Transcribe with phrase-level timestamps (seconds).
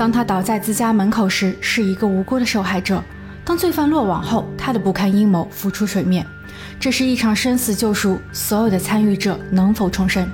[0.00, 3.02] 当他倒在自家门口时，是一个无辜的受害者；
[3.44, 6.26] 当罪犯落网后，他的不堪阴谋浮出水面。
[6.80, 10.26] 这是一场生死救赎，所有的参与者能否重生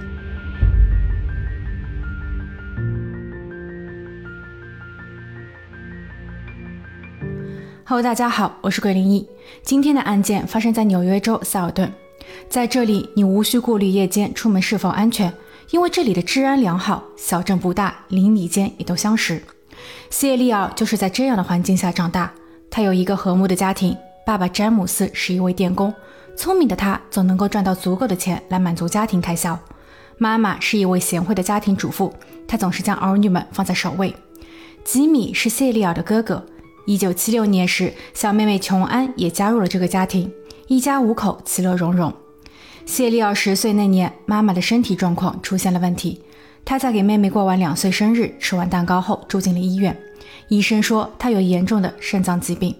[7.85, 9.29] ？Hello，大家好，我是桂林一。
[9.65, 11.93] 今天的案件发生在纽约州塞尔顿，
[12.49, 15.35] 在这里你无需顾虑夜间出门是否安全，
[15.73, 19.43] 因为这里的治安良好，小镇不大，邻里间也都相识。
[20.11, 22.33] 谢利尔就是在这样的环境下长大。
[22.71, 25.95] 他有一个和睦的家庭，爸爸詹姆斯是一位电工，
[26.37, 29.59] 聪明的他总能够赚到足够的钱来满足家庭开销。
[30.19, 32.13] 妈妈是一位贤惠的家庭主妇，
[32.49, 34.15] 她总是将儿女们放在首位。
[34.85, 36.45] 吉米是谢利尔的哥哥。
[36.87, 40.33] 一九七六年时，小妹妹琼安也加入了这个家庭，
[40.69, 42.13] 一家五口其乐融融。
[42.85, 46.23] 谢利尔十岁那年，妈妈的身体状况出现了问题。
[46.67, 49.97] 她在给妹妹过完两岁生日，吃完蛋糕后住进了医院。
[50.49, 52.75] 医生说她有严重的肾脏疾病。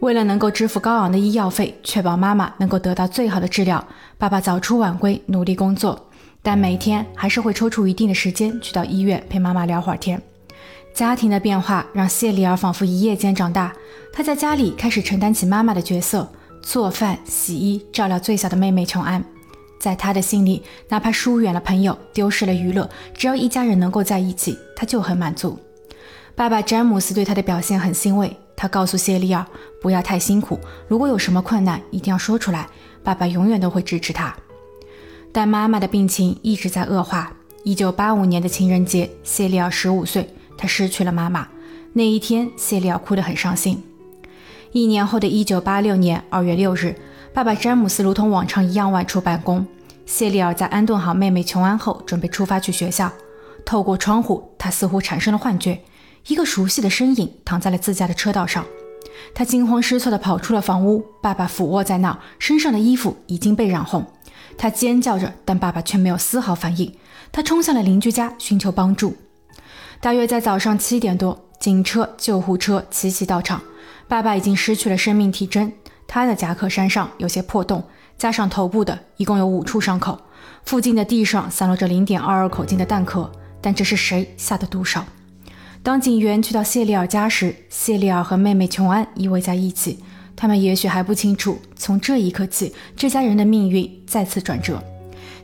[0.00, 3.82] 为了能够支付高昂的医药费，确保妈妈能够得到最好的治疗，
[4.18, 6.08] 爸爸早出晚归，努力工作，
[6.42, 10.20] 但每天还是会抽出一定的时间去到医院陪妈妈聊会儿天。
[10.92, 13.72] 家庭的变化让谢丽尔仿佛一夜间长大。
[14.12, 16.28] 她在家里开始承担起妈妈的角色，
[16.60, 19.24] 做饭、洗衣，照料最小的妹妹琼安。
[19.78, 25.58] 在他的心里，哪怕疏远了朋友，丢失了娱乐，只要一家人能够在一起，他就很满足。
[26.34, 29.44] 爸爸詹姆斯对他的表现很欣慰，他告诉谢利尔
[29.80, 32.68] 不要太辛苦，如果有什么困难，一定要说出来，
[33.02, 34.34] 爸爸永远都会支持他。
[35.32, 37.32] 但妈妈的病情一直在恶化。
[37.64, 41.46] 一九八五年的情人节，谢利尔十五岁，他失去了妈妈。
[41.92, 43.82] 那一天，谢利尔哭得很伤心。
[44.72, 46.94] 一年后的一九八六年二月六日。
[47.32, 49.66] 爸爸詹姆斯如同往常一样外出办公。
[50.06, 53.12] 谢利尔在安顿好妹妹琼安后，准备出发去学校。
[53.64, 55.80] 透过窗户，他似乎产生了幻觉，
[56.26, 58.64] 一个熟悉的身影躺在了自家的车道上。
[59.34, 61.04] 他惊慌失措地跑出了房屋。
[61.20, 64.04] 爸爸俯卧在那儿，身上的衣服已经被染红。
[64.56, 66.92] 他尖叫着，但爸爸却没有丝毫反应。
[67.30, 69.14] 他冲向了邻居家寻求帮助。
[70.00, 73.60] 大约在早上七点多，警车、救护车齐齐到场。
[74.08, 75.70] 爸爸已经失去了生命体征。
[76.08, 77.84] 他的夹克衫上有些破洞，
[78.16, 80.18] 加上头部的，一共有五处伤口。
[80.64, 83.30] 附近的地上散落着零点二二口径的弹壳，
[83.60, 85.02] 但这是谁下的毒手？
[85.82, 90.02] 当警员去到谢利尔家时，谢利尔和妹妹琼安依偎在一起。
[90.34, 94.82] 他们也许还不清楚，从这一刻起，这家人的命运再次转折。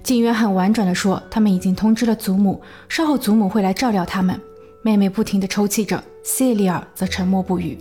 [0.02, 4.40] 警员很婉转地说：“他们已经通知了祖母，稍后祖母会来照料他们。”
[4.82, 7.78] 妹妹不停地抽泣着，谢利尔则沉默不语。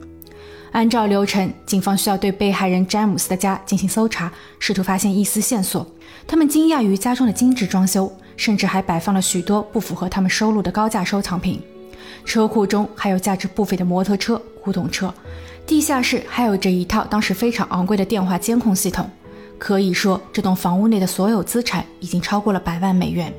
[0.73, 5.88] 按照流程，警方需要对被害人詹姆斯的家进行搜查，试图发现一丝线索。
[6.28, 11.61] 他们惊讶于家中的精致装修，甚至还摆放了许多不符合他们收入的高价收藏品。
[12.25, 15.13] 车库中还有价值不菲的摩托车、古董车。
[15.67, 19.07] 地下室还有着一套当时非常昂贵的电话监控系统。
[19.59, 23.31] 可以说，这栋房屋内的所有资产已经超过了百万美元。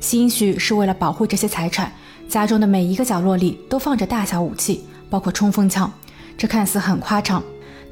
[0.00, 1.92] 兴许是为了保护这些财产，
[2.26, 5.92] 家中的每一个角落里都放着大小武器，包括冲锋枪。
[6.36, 7.42] 这看似很夸张，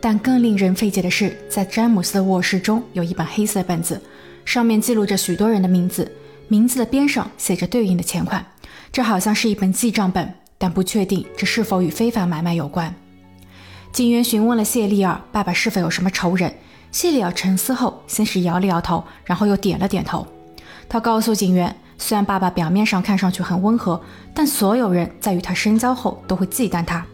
[0.00, 4.00] 但更令人费解的是，在詹姆斯的卧室中有一本黑色本子，
[4.44, 6.10] 上面记录着许多人的名字，
[6.48, 8.44] 名字的边上写着对应的钱款。
[8.90, 12.94] 这好像是一本记账本，但不确定这是否与非法买卖有关。
[13.92, 16.52] 警员询问了谢利尔爸爸是否有什么仇人，
[16.90, 20.26] 谢利尔沉思后，先是摇了摇头，然后又点了点头。
[20.88, 23.98] 他告诉警员，虽然爸爸表面上看上去很温和，
[24.34, 27.06] 但所有人在与他深交后都会忌惮他。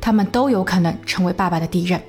[0.00, 2.00] 他们都有可能成为爸爸的敌人。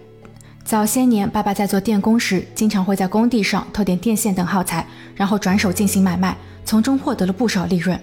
[0.63, 4.85] 早些年，爸爸在做电工时，经常会在工地上偷点电线等耗材，
[5.15, 6.35] 然后转手进行买卖，
[6.65, 7.97] 从中获得了不少利润。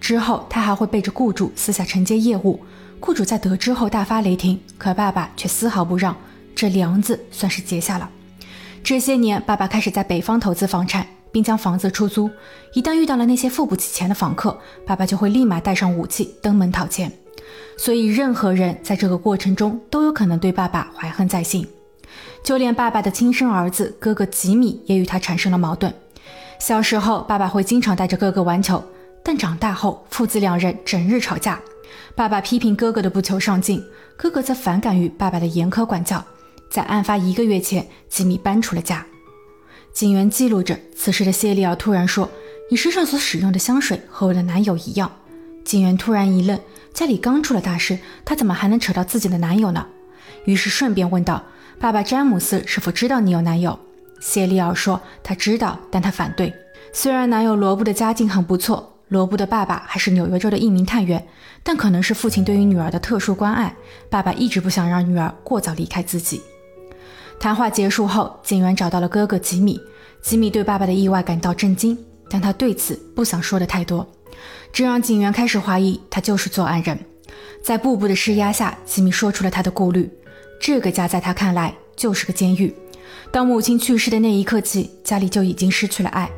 [0.00, 2.60] 之后，他还会背着雇主私下承接业务，
[3.00, 6.14] 雇主在得知后大发雷霆，可爸爸却丝毫不让，
[6.54, 8.10] 这梁子算是结下了。
[8.82, 12.30] 这些年，爸爸开始在北方投资房产，并将房子出租。
[12.74, 17.10] 一旦遇到了那些付不起钱的房客，爸爸就会立马带上武器登门讨钱。
[17.76, 21.66] 所以，任何人在这个过程中都有可能对爸爸怀恨在心，
[22.42, 25.92] 就连爸爸的亲生儿子哥哥吉米也与他产生了矛盾。
[26.60, 28.82] 小时候，爸爸会经常带着哥哥玩球，
[29.24, 31.60] 但长大后，父子两人整日吵架。
[32.14, 33.84] 爸爸批评哥哥的不求上进，
[34.16, 36.24] 哥哥则反感于爸爸的严苛管教。
[36.70, 39.04] 在案发一个月前，吉米搬出了家。
[39.92, 42.28] 警员记录着此时的谢利尔突然说
[42.70, 45.10] ：“你身上所使用的香水和我的男友一样。”
[45.64, 46.58] 警员突然一愣。
[46.92, 49.84] 家里刚出了大事，她怎么还能扯到自己的男友呢？
[50.44, 51.42] 于是顺便问道
[51.80, 53.76] ：“爸爸詹姆斯是否知道你有男友？”
[54.20, 56.54] 谢利尔说：“他知道，但他反对。
[56.92, 61.26] 虽然男友罗布的家境很不错，罗布的爸爸还是纽约州的一名探员，
[61.64, 63.74] 但可能是父亲对于女儿的特殊关爱，
[64.08, 66.40] 爸爸一直不想让女儿过早离开自己。
[67.40, 69.80] 谈话结束后，警员找到了哥哥吉米。
[70.22, 71.98] 吉米对爸爸的意外感到震惊，
[72.30, 74.06] 但他对此不想说的太多，
[74.72, 76.98] 这让警员开始怀疑他就是作案人。
[77.62, 80.10] 在步步的施压下，吉米说出了他的顾虑：
[80.60, 82.74] 这个家在他看来就是个监狱。
[83.30, 86.30] 当母亲去世的那一刻起，家里就已经失去了爱。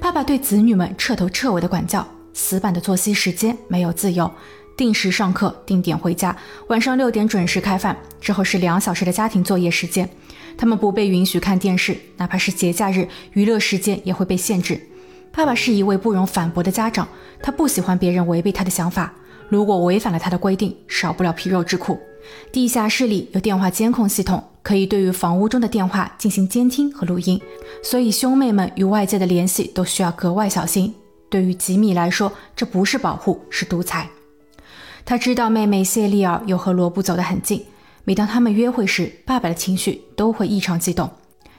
[0.00, 4.30] 爸爸对子女们彻头彻尾的管教，死板的作息时间，没有自由，
[4.76, 6.36] 定时上课，定点回家，
[6.68, 10.08] 晚上六点准时开饭，之后是两小时的家庭作业时间。
[10.56, 14.80] 他们不被允许看电视，哪怕是节假日，娱乐时间也会被限制。
[15.38, 17.06] 爸爸是一位不容反驳的家长，
[17.40, 19.14] 他不喜欢别人违背他的想法。
[19.48, 21.96] 如果违反了他的规定，少不了皮肉之苦。
[22.50, 27.40] 地下室里有电话监控系统，可以对于房屋中的电话进行监听和录音，
[27.84, 30.92] 所以兄妹们与外界的联系都需要格外小心。
[31.30, 34.10] 对于吉米来说，这不是保护，是独裁。
[35.04, 37.64] 他知道妹妹谢丽尔又和罗布走得很近。
[38.02, 41.08] 每当他们约会时，爸爸的情绪都会异常激动。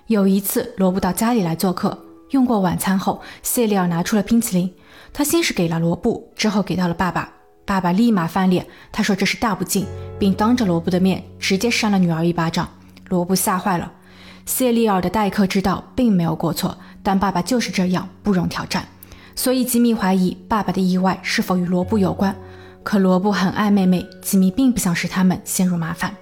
[0.08, 1.98] 有一次，罗布到家里来做客，
[2.32, 4.72] 用过晚餐后，谢利尔拿出了冰淇淋。
[5.12, 7.30] 他先是给了罗布，之后给到了爸爸。
[7.66, 9.86] 爸爸立马翻脸，他说这是大不敬，
[10.18, 12.68] 并当着罗布的面直接扇了女儿一巴掌。
[13.10, 13.92] 罗布吓坏了。
[14.46, 18.84] 谢利尔的待客之道并没有过错，但爸爸就是这样不容挑战。
[19.36, 22.36] 所以吉米怀疑爸爸的意外是否与罗布有关。
[22.84, 26.16] 可罗布很爱妹妹，吉米并不想使他们陷入麻烦。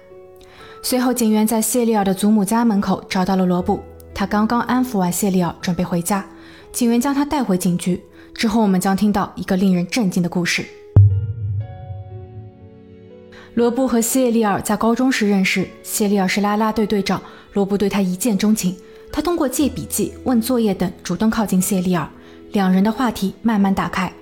[0.82, 3.80] 随后，警员在谢利尔的祖母家门口找到了罗布。
[4.18, 6.26] 他刚刚安抚完谢利尔，准备回家。
[6.72, 8.02] 警员将他带回警局。
[8.34, 10.64] 之后，我们将听到一个令人震惊的故事。
[13.54, 17.22] 罗布和谢利尔在高中时认识，谢利尔是啦啦队队长，
[17.52, 18.76] 罗布对他一见钟情。
[19.12, 22.08] 他通过借笔记、问作业等，主动靠近谢利尔，
[22.50, 24.12] 两人的话题慢慢打开。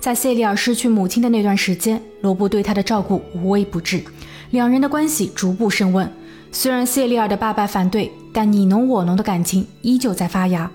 [0.00, 4.02] 在谢利尔失去母亲的那段时间，罗布对他的照顾无微不至。
[4.50, 6.12] 两人的关系逐步升温，
[6.50, 10.70] 虽然谢利尔的爸爸反对，但你侬我侬的感情依旧在发芽。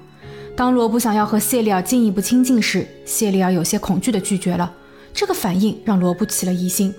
[0.55, 4.73] 当罗布想要和谢利尔进一步亲近时，谢利尔有些恐惧地拒绝了。
[5.13, 6.93] 这个反应让罗布起了疑心，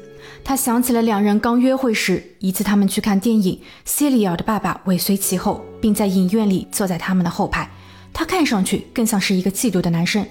[0.44, 7.70] 他想起了两人刚约会时，一次他们去看电影，谢利尔的爸爸尾随其后，并在影院里坐在他们的后排，
[8.12, 10.26] 他看上去更像是一个嫉妒的男生。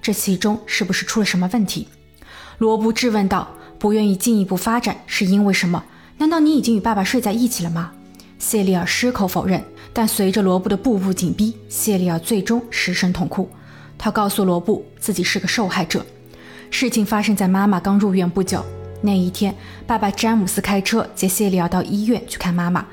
[0.00, 1.88] 这其中是不是出了什么问题？
[2.56, 3.46] 罗布质问道。
[3.76, 5.84] 不愿意进一步发展是因为什么？
[6.16, 7.92] 难道你已经与爸爸睡在一起了吗？
[8.38, 9.62] 谢利尔矢口否认。
[9.94, 13.48] 但随着罗布的步步紧逼，谢利尔最终失声痛哭。
[13.96, 16.04] 他告诉罗布自己是个受害者。
[16.68, 18.62] 事情发生在妈妈刚入院不久。
[19.00, 19.54] 那一天，
[19.86, 22.84] 爸爸詹姆斯开车接谢利尔到医院去看妈妈。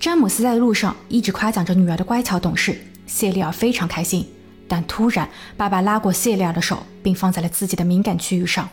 [0.00, 2.76] 詹姆斯在路上一直夸奖着女儿的乖巧懂事，
[3.06, 4.26] 谢利尔非常开心。
[4.66, 8.68] 但突然，爸爸拉过谢利尔的手，并放在了自己的敏感区域上。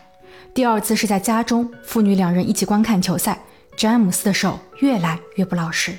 [0.54, 3.40] 第二次是在家中，父女两人一起观看球赛。
[3.78, 5.94] 詹姆斯的手越来越不老实。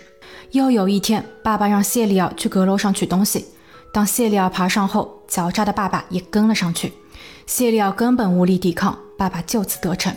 [0.52, 3.46] 又有一天，爸爸让谢利尔去阁楼上取东西。
[3.92, 6.92] 当谢利尔爬上后，狡诈的爸爸也跟了上去。
[7.46, 10.14] 谢利尔根本无力抵抗，爸爸就此得逞。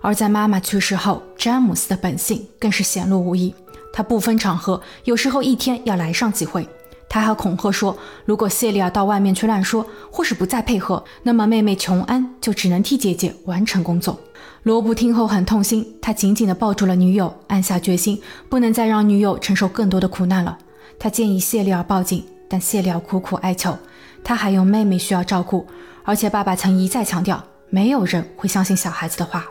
[0.00, 3.54] 而在妈妈去世后，詹姆斯的本性更是显露无遗。
[3.92, 6.66] 他不分场合，有时候一天要来上几回。
[7.08, 14.18] 他还恐吓说，如果谢利尔到外面去乱说，或是不再配合，那么妹妹琼安就只能替姐姐完成工作。
[14.62, 20.58] 罗布听后很痛心，他紧紧地抱住了女友，暗下决心，不能再让女友承受更多的苦难了。
[20.98, 23.78] 他建议谢利尔报警，但谢利尔苦苦哀求，
[24.22, 25.66] 他还有妹妹需要照顾，
[26.04, 29.46] 而且爸爸曾一再强调，没有人会相信小孩子的话。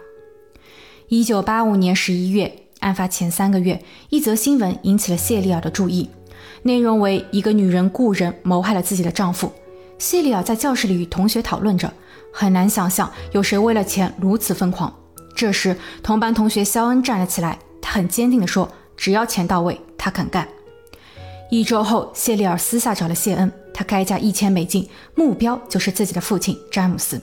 [1.08, 6.08] 一九八五年十一月，案发前三个月，一则新闻引起了谢利尔的注意。
[6.62, 9.52] 内容为一个女人雇人谋害了自己的丈夫。
[9.98, 11.92] 谢利尔在教室里与同学讨论着，
[12.32, 14.94] 很难想象有谁为了钱如此疯狂。
[15.40, 20.46] 这时，同班同学肖恩站了起来，他很坚定地说：“只要钱到位，他肯干。”
[21.50, 27.22] 一周后，谢利尔私下找了谢恩，他开价一千美金，目标就是自己的父亲詹姆斯。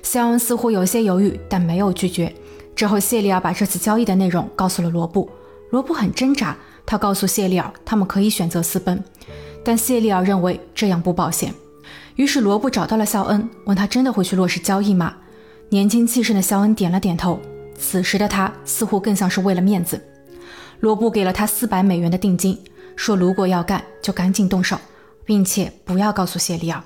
[0.00, 2.32] 肖恩似乎有些犹豫，但没有拒绝。
[2.76, 5.28] 之后，谢利尔把这次交易的内容告诉了罗布，
[5.70, 6.56] 罗布很挣扎。
[6.86, 9.02] 他告诉谢利尔，他们可以选择私奔，
[9.64, 11.52] 但谢利尔认为这样不保险。
[12.14, 15.16] 于是罗布找到了肖恩，问他真的会去落实交易吗？
[15.70, 17.40] 年轻气盛的肖恩点了点头。
[17.78, 20.04] 此时的他似乎更像是为了面子。
[20.80, 22.58] 罗布给了他四百美元的定金，
[22.96, 24.76] 说如果要干就赶紧动手，
[25.24, 26.82] 并且不要告诉谢利尔。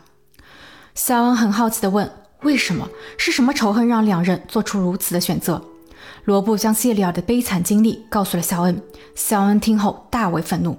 [0.95, 2.09] 肖恩很好奇地问：
[2.43, 2.89] 为什么？
[3.17, 5.61] 是什么仇恨让两人做出如此的选择？
[6.25, 8.81] 罗布将谢利尔的悲惨经历告诉了肖恩，
[9.15, 10.79] 肖恩听后大为愤怒。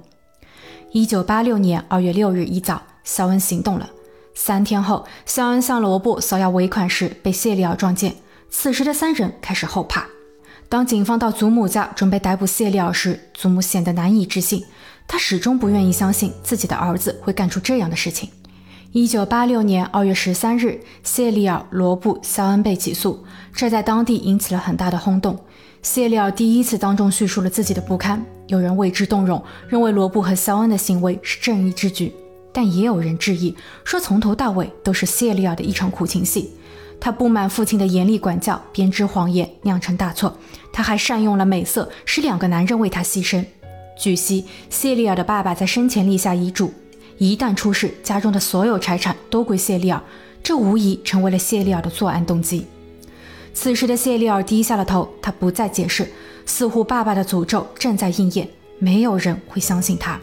[0.92, 3.90] 一九八六年二月六日一早，肖恩行动了。
[4.38, 8.14] 三天后，肖恩向罗布索要尾款时被谢利尔撞见。
[8.50, 10.06] 此时的三人开始后怕。
[10.68, 14.64] 当警方到祖母家准备逮捕谢利尔时，祖母显得难以置信，
[15.08, 18.30] 她始终不愿意相信自己的儿子会干出这样的事情。
[18.92, 23.24] 一九八六年二月十三日，谢利尔、罗布、肖恩被起诉，
[23.54, 25.40] 这在当地引起了很大的轰动。
[25.82, 32.14] 谢利尔第一次当众叙述了自己的不堪，有人为之动容，认为罗布和肖恩的行为是正义之举。
[32.56, 36.52] 但也有人质疑，说从头到尾都是谢利尔的一场苦情戏。
[37.02, 40.38] 他不满父亲的严厉管教，编织谎言，酿成大错。
[40.72, 43.44] 他还善用了美色，使两个男人为他牺牲。
[44.00, 46.74] 据悉，谢利尔的爸爸在生前立下遗嘱，
[47.18, 50.02] 一旦出事，家中的所有财产都归谢利尔。
[50.42, 52.66] 这无疑成为了谢利尔的作案动机。
[53.54, 56.10] 此时的谢利尔低下了头，他不再解释，
[56.46, 58.48] 似乎爸爸的诅咒正在应验。
[58.80, 60.18] 没有人会相信他。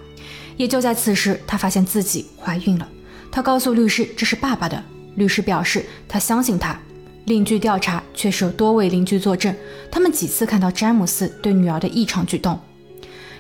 [0.56, 2.88] 也就在此时，她发现自己怀孕了。
[3.30, 4.82] 她告诉律师这是爸爸的。
[5.14, 6.78] 律师表示他相信她。
[7.26, 9.54] 另据调查，确实有多位邻居作证，
[9.90, 12.58] 他们几次看到詹姆斯对女儿的异常举动。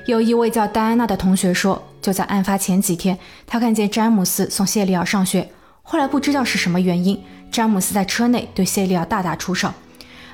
[0.06, 5.48] 有一位叫戴安娜的同学说，就在案发前几天，他看见詹姆斯送谢利尔上学。
[5.82, 9.72] 后来不知道是什么原因，詹姆斯在车内对谢利尔大打出手。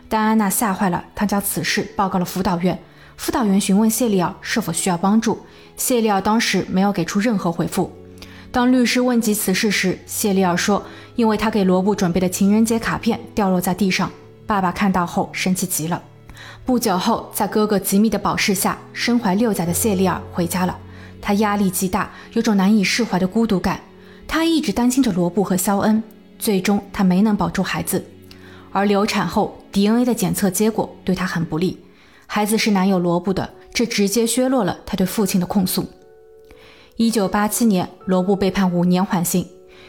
[0.09, 2.79] 戴安娜吓坏了，她将此事报告了辅导员。
[3.19, 5.39] 辅导员询问谢利奥是否需要帮助。
[5.77, 7.93] 谢利奥当时没有给出任何回复。
[8.51, 10.83] 当律师问及此事时，谢利奥说
[11.17, 14.11] ：“因为他给罗布准备的情人节卡片掉落在地上，
[14.47, 16.01] 爸爸看到后生气极了。”
[16.65, 20.79] 不久后，在哥哥吉米的保释下，身怀六甲的谢利尔回家了。
[21.21, 23.81] 他压力极大，有种难以释怀的孤独感。
[24.29, 26.03] 他一直担心着罗布和肖恩，
[26.39, 28.05] 最终他没能保住孩子。
[28.71, 31.79] 而流产后，DNA 的检测结果对他很不利，
[32.31, 33.55] 孩子是男友罗布的。
[33.73, 35.87] 这直接削弱了他对父亲的控诉。
[36.97, 39.47] 一九八七年，罗布被判五年缓刑，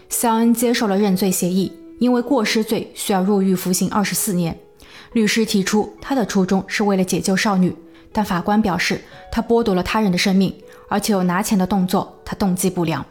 [0.10, 4.56] 肖恩接受了认罪协议，因为过失罪需要入狱服刑二十四年。
[5.14, 7.76] 律师提出他的初衷是为了解救少女，
[8.12, 10.54] 但法官表示他剥夺了他人的生命，
[10.88, 13.04] 而且有拿钱的动作，他动机不良。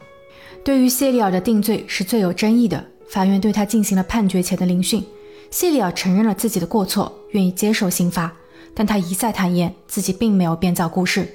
[0.63, 5.05] 对于谢利尔的定罪是最有争议的，法院对他进行了判决前的聆讯。
[5.51, 8.33] 谢利尔承认了自己的过错，愿意接受刑罚。
[8.75, 11.29] 但他一再坦言自己并没有编造故事。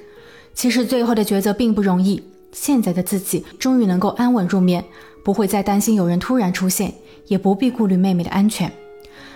[0.54, 2.22] 其实最后的抉择并不容易。
[2.52, 4.84] 现在的自己终于能够安稳入眠，
[5.24, 6.94] 不会再担心有人突然出现，
[7.26, 8.70] 也不必顾虑妹妹的安全。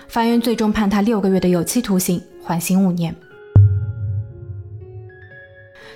[0.06, 3.14] 法院最终判他六个月的有期徒刑，缓刑五年。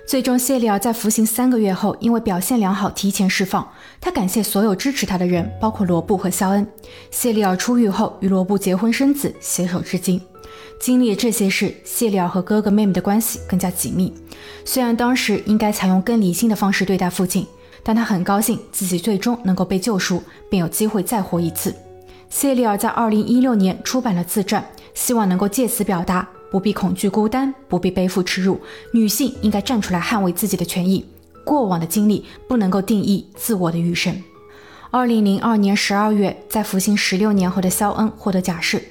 [0.05, 3.67] 最终，谢利尔在服刑三个月后，因为表现良好提前释放。
[4.01, 6.67] 他感谢所有支持他的人，包括罗布和肖恩。
[7.11, 10.21] 谢利尔出狱后与罗布结婚生子，携手至今。
[10.81, 14.13] 经历了这些事，谢利尔和哥哥妹妹的关系更加紧密。
[14.65, 17.47] 虽然当时应该采用更理性的方式对待父亲，
[17.85, 21.75] 但他很高兴自己最终能够被救赎，并有机会再活一次。
[22.29, 24.63] 谢利尔在2016年出版了自传，
[24.95, 28.61] 希望能够借此表达不必恐惧孤单，不必背负耻辱，
[28.93, 31.03] 女性应该站出来捍卫自己的权益。
[31.47, 34.15] 过往的经历不能够定义自我的余生。
[34.91, 38.83] 2002年12月，在服刑16年后的肖恩获得假释。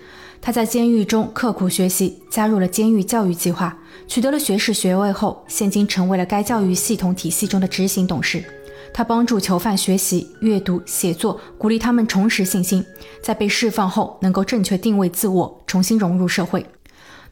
[0.41, 3.77] 他在监狱中刻苦学习，加入了监狱教育计划，
[4.07, 8.43] 取得了学士学位后，现今成为了该教育系统体系中的执行董事。
[8.91, 12.83] 他帮助囚犯学习、阅读、写作，鼓励他们重拾信心，
[13.21, 16.65] 在被释放后能够正确定位自我，重新融入社会。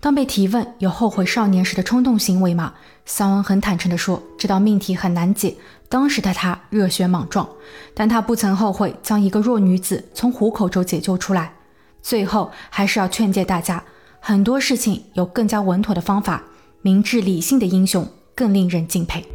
[0.01, 2.74] 当被提问有后悔少年时的冲动行为吗？
[3.06, 5.56] 桑恩很坦诚地说：“这道命题很难解。
[5.89, 7.48] 当时的他热血莽撞，
[7.94, 11.53] 但他不曾后悔将一个弱女子从虎口中解救出来。”
[12.01, 13.84] 最后还是要劝诫大家，
[14.22, 16.44] 很多事情有更加稳妥的方法，
[16.82, 19.25] 明智理性的英雄更令人敬佩。